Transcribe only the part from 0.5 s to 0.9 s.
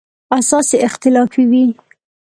یې